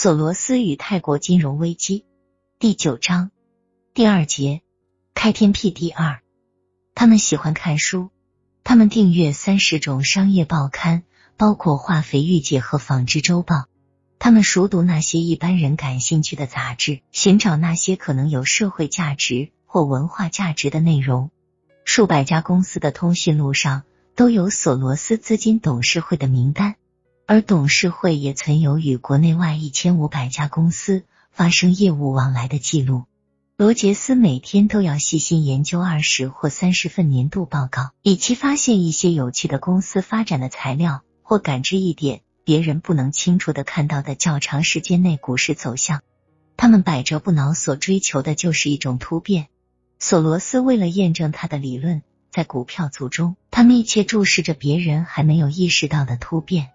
[0.00, 2.04] 索罗斯与泰国金融危机
[2.60, 3.32] 第九章
[3.94, 4.62] 第二节
[5.12, 6.20] 开天辟地二。
[6.94, 8.10] 他们喜欢看书，
[8.62, 11.02] 他们订阅三十种商业报刊，
[11.36, 13.56] 包括《化肥御姐》和《纺织周报》。
[14.20, 21.32] 他们熟读那些一般人感兴趣的杂志，寻找那些可能有社会价值或文化价值的内容。
[21.84, 23.82] 数百家公司的通讯录上
[24.14, 26.76] 都有索罗斯资金董事会的名单。
[27.30, 33.04] 而董事会也存有与国内外一千五百家公司发生业务往来的记录。
[33.58, 46.00] 罗杰斯每天都要细心研究二十或三十份年度报告，以期发现一些有趣的公司发展的材料，或感知一点别人不能清楚的看到的较长时间内股市走向。
[46.56, 49.48] 他们百折不挠，所追求的就是一种突变。
[49.98, 56.70] 索罗斯为了验证他的理论，在股票组中，他密切注视着别人还没有意识到的突变。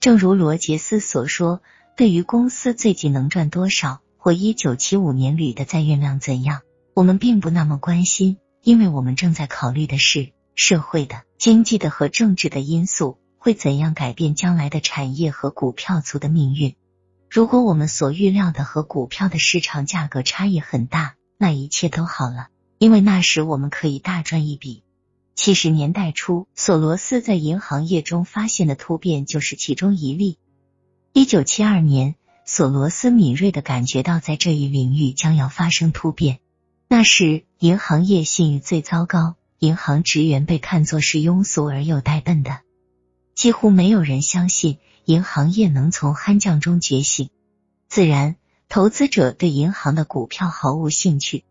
[0.00, 1.60] 正如罗杰斯所说，
[1.94, 6.62] 对于公司最近能赚多少，或一九七五年铝的在运量怎样，
[6.94, 16.76] 我们并不那么关心，因为我们正在考虑的是社会的、经济的和政治的因素会怎样改变将来的产业和股票族的命运。
[17.28, 22.48] 如果我们所预料的和股票的市场价格差异很大，那一切都好了，
[22.78, 24.82] 因为那时我们可以大赚一笔。
[25.42, 30.36] 七十年代初，索罗斯在银行业中发现的突变就是其中一例。
[31.14, 36.40] 一九七二年，索罗斯敏锐的感觉到在这一领域将要发生突变。
[36.88, 42.60] 那时，银行业信誉最糟糕，银行职员被看作是庸俗而又呆笨的，
[43.34, 47.30] 几乎没有人相信银行业能从酣将中觉醒。
[47.88, 48.36] 自然，
[48.68, 51.44] 投资者对银行的股票毫无兴趣。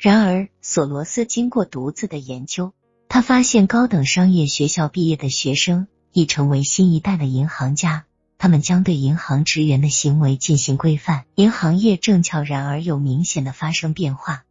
[0.00, 2.72] 然而，索罗斯经过独自的研究。
[3.08, 8.04] 他发现高等商业学校毕业的学生已成为新一代的银行家，
[8.36, 11.24] 他们将对银行职员的行为进行规范。
[11.34, 14.44] 银行业正悄然而又明显的发生变化。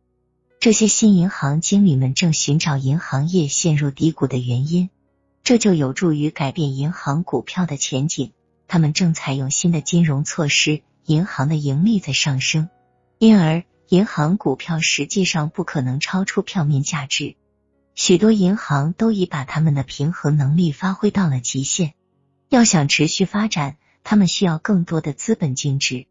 [0.60, 4.90] 这些新银行经理们正寻找银行业陷入低谷的原因，
[5.44, 8.32] 这就有助于改变银行股票的前景。
[8.68, 12.70] 他们正采用新的金融措施，银行的盈利在上升，
[13.20, 17.36] 因而银行股票实际上不可能超出票面价值。
[17.96, 21.94] 许多银行都已把他们的平衡能力发挥到了极限。
[22.50, 26.06] 要想持续发展，他们需要更多的资本净值。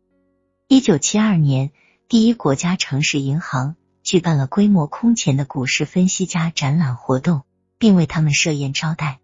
[0.67, 1.73] 一九七二年，
[2.09, 7.43] 第一国家城市银行举办了规模空前的股市分析家展览活动，
[7.79, 9.21] 并为他们设宴招待。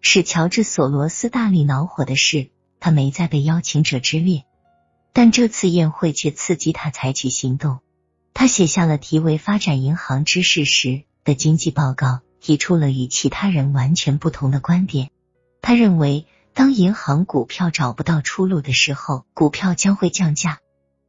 [0.00, 4.44] 使乔治·索罗斯大力恼火的是，他没在被邀请者之列。
[5.12, 7.80] 但这次宴会却刺激他采取行动。
[8.34, 10.88] 他写下了题为《发展银行之事实》。
[11.28, 15.10] 的经济报告提出了与其他人完全不同的观点。
[15.60, 16.24] 他认为，
[16.54, 20.60] 当银行股票找不到出路的时候，股票将会降价。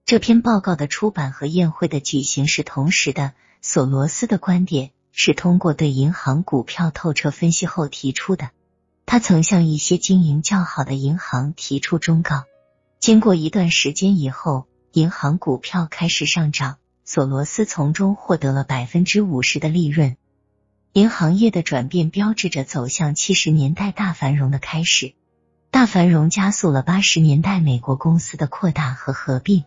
[0.06, 3.32] 这篇报告的出版和宴会的举行是同时的。
[3.62, 8.50] 索罗斯的观点是通过对银行股票透彻分析后提出的。
[9.06, 12.44] 他曾向一些经营较好的银行提出忠告。
[13.00, 16.76] 经过一段时间以后，银行股票开始上涨。
[17.12, 20.16] 索罗斯从中获得了百分之五十的利润。
[20.94, 25.16] 银行业的转变标志着走向七十年代大繁荣的开始。
[25.72, 29.64] 大繁荣加速了八十年代美国公司的扩大和合并。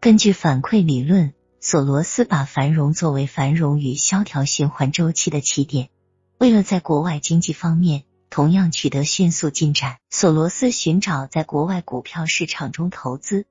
[0.00, 5.90] 根据反馈理论，索罗斯把繁荣作为繁荣与萧条循环周期的起点。
[6.38, 13.44] 为了在国外经济方面同样取得迅速进展，索罗斯寻找在国外股票市场中投资。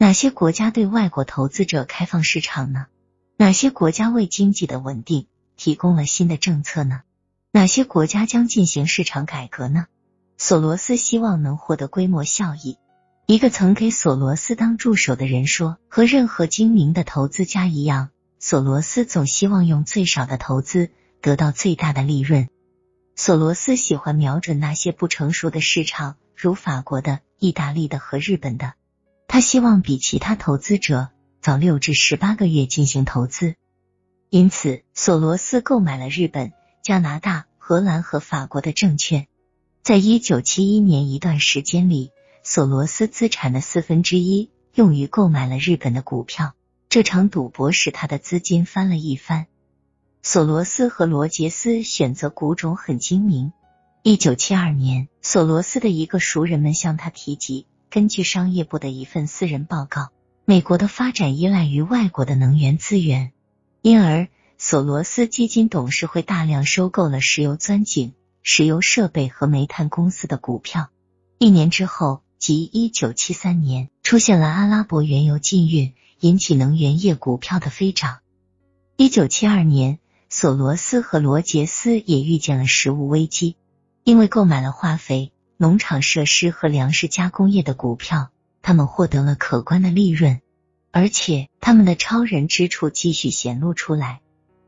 [0.00, 2.86] 哪些国家对外国投资者开放市场呢？
[3.36, 5.26] 哪些国家为经济的稳定
[5.56, 7.00] 提供了新的政策呢？
[7.50, 9.86] 哪些国家将进行市场改革呢？
[10.36, 12.78] 索罗斯希望能获得规模效益。
[13.26, 22.48] 一个曾给索罗斯当助手的人说：“和任何精明的投资家一样，索罗斯总希望用最少的投资得到最大的利润。”
[23.16, 28.74] 索罗斯喜欢瞄准那些不成熟的市场，如法国的、意大利的和日本的。
[29.28, 31.10] 他希望比其他投资者
[31.42, 33.54] 早六至十八个月进行投资，
[34.30, 36.52] 因此索罗斯购买了日本、
[36.82, 39.28] 加拿大、荷兰和法国的证券。
[39.82, 42.10] 在一九七一年一段时间里，
[42.42, 46.54] 索罗斯资产的四分之一用于购买了日本的股票。
[46.88, 49.46] 这场赌博使他的资金翻了一番。
[50.22, 53.52] 索罗斯和罗杰斯选择股种很精明。
[54.02, 57.66] 一九七二年，索罗斯的一个熟人们向他提及。
[57.90, 60.10] 根据商业部的一份私人报告，
[60.44, 63.32] 美国的发展依赖于外国的能源资源，
[63.80, 68.12] 因而索罗斯基金董事会大量收购了石油钻井、
[68.42, 70.90] 石油设备和煤炭公司的股票。
[71.38, 78.18] 一年之后，即一九七三年，出现了阿拉伯原油禁运，引起能源业股票的飞涨。
[78.96, 79.98] 一九七二年，
[80.28, 83.56] 索罗斯和罗杰斯也遇见了食物危机，
[84.04, 88.30] 因为购买了化肥、农场设施和粮食加工业的股票，
[88.62, 90.40] 他们获得了可观的利润，
[90.92, 94.20] 而且他们的超人之处继续显露出来。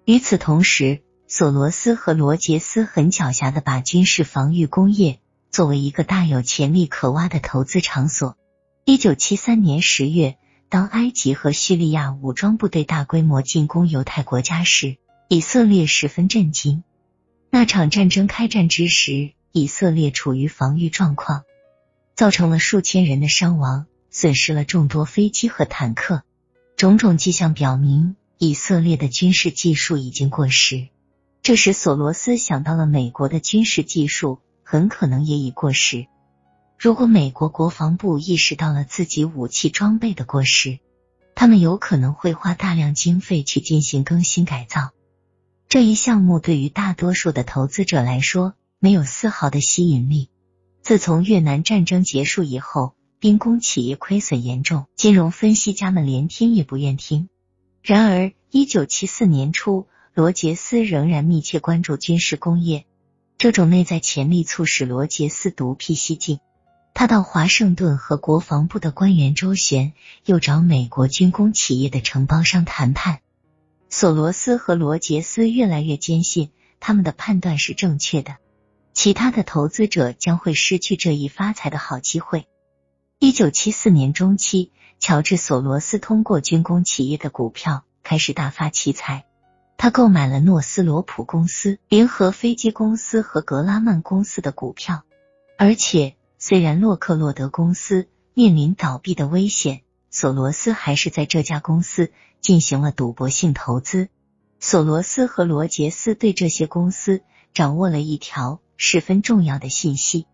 [0.05, 5.21] 与此同时，索罗斯和罗杰斯很狡黠的把军事防御工业
[5.51, 8.37] 作为一个大有潜力可挖的投资场所。
[8.85, 10.37] 一九七三年十月。
[10.73, 16.85] 当埃及和叙利亚武装部队大规模进攻犹太国家时，以色列十分震惊。
[17.51, 21.45] 那场战争开战之时，以色列处于防御状况，
[22.15, 26.23] 造成了数千人的伤亡，损失了众多飞机和坦克。
[26.77, 30.89] 种种迹象表明，以色列的军事技术已经过时。
[31.43, 36.07] 这时，索罗斯想到了美国的军事技术很可能也已过时。
[36.79, 40.79] 如果美国国防部意识到了自己武器装备的过时，
[41.35, 44.91] 他们有可能会花大量经费去进行更新改造。
[45.69, 50.31] 这一项目对于大多数的投资者来说没有丝毫的吸引力。
[50.81, 57.29] 自从越南战争结束以后，兵工企业亏损严重，金融分析家们连听也不愿听。
[57.83, 62.87] 然而，一九七四年初，罗杰斯仍然密切关注军事工业，
[63.37, 66.41] 这种内在潜力促使罗杰斯独辟蹊径。
[66.95, 69.93] 他到华盛顿和国防部的官员周旋，
[70.25, 73.21] 又找美国军工企业的承包商谈判。
[73.91, 76.51] 索罗斯和罗杰斯越来越坚信
[76.81, 78.37] 他们的判断是正确的，
[78.93, 82.47] 其他的投资者将会失去这一发财的好机会。
[83.19, 89.25] 一九七四年中期，乔治·索罗斯通过军工企业的股票开始大发奇财。
[89.77, 95.03] 他购买了诺斯罗普公司、联合飞机公司和格拉曼公司的股票，
[95.59, 96.17] 而且。
[96.43, 104.09] 虽然洛克洛德公司面临倒闭的危险，索罗斯还是在这家公司进行了赌博性投资。
[104.59, 107.21] 索罗斯和罗杰斯对这些公司
[107.53, 110.25] 掌握了一条十分重要的信息：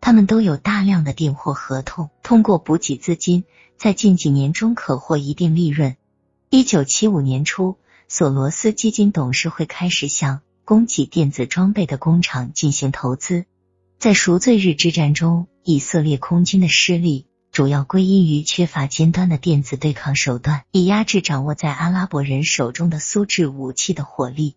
[0.00, 3.44] 他们都有大量的订货合同，通过补给资金，
[3.76, 5.96] 在近几年中可获一定利润。
[6.48, 7.76] 一九七五年初，
[8.08, 13.44] 索罗斯基金董事会开始向供给电子装备的工厂进行投资。
[13.98, 24.56] 在赎罪日之战中，以色列空军的失利主要归因于缺乏尖端的电子对抗手段，以压制掌握在阿拉伯人手中的苏制武器的火力。